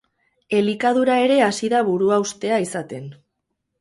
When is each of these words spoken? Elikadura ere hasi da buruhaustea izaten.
Elikadura 0.59 1.17
ere 1.25 1.37
hasi 1.49 1.71
da 1.75 1.81
buruhaustea 1.91 2.59
izaten. 2.67 3.11